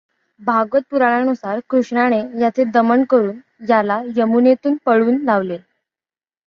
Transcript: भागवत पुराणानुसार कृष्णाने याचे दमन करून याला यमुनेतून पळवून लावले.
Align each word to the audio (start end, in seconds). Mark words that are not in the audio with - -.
भागवत 0.41 0.83
पुराणानुसार 0.89 1.59
कृष्णाने 1.69 2.21
याचे 2.41 2.63
दमन 2.73 3.03
करून 3.09 3.37
याला 3.69 4.01
यमुनेतून 4.17 4.75
पळवून 4.85 5.23
लावले. 5.23 5.57